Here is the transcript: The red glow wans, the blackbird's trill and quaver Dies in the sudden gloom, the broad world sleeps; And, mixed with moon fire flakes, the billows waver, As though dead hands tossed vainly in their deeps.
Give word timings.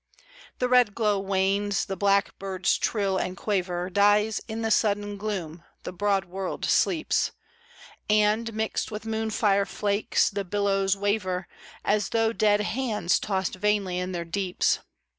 The 0.57 0.67
red 0.67 0.95
glow 0.95 1.19
wans, 1.19 1.85
the 1.85 1.95
blackbird's 1.95 2.79
trill 2.79 3.19
and 3.19 3.37
quaver 3.37 3.87
Dies 3.91 4.41
in 4.47 4.63
the 4.63 4.71
sudden 4.71 5.15
gloom, 5.15 5.63
the 5.83 5.93
broad 5.93 6.25
world 6.25 6.65
sleeps; 6.65 7.33
And, 8.09 8.51
mixed 8.51 8.89
with 8.89 9.05
moon 9.05 9.29
fire 9.29 9.67
flakes, 9.67 10.31
the 10.31 10.43
billows 10.43 10.97
waver, 10.97 11.47
As 11.85 12.09
though 12.09 12.33
dead 12.33 12.61
hands 12.61 13.19
tossed 13.19 13.53
vainly 13.53 13.99
in 13.99 14.11
their 14.11 14.25
deeps. 14.25 14.79